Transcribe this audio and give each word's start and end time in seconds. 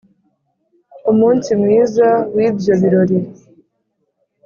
Umunsi 1.11 1.49
mwiza 1.61 2.07
w'ibyo 2.35 2.73
birori 2.81 3.19